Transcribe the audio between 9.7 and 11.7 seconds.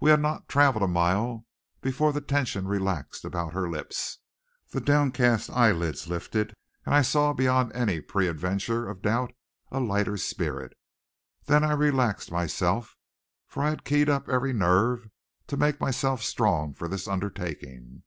a lighter spirit. Then